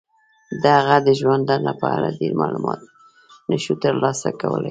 د 0.63 0.65
هغه 0.77 0.97
د 1.07 1.09
ژوندانه 1.19 1.71
په 1.81 1.87
اړه 1.95 2.09
ډیر 2.19 2.33
معلومات 2.41 2.81
نشو 3.49 3.73
تر 3.83 3.93
لاسه 4.03 4.29
کولای. 4.39 4.59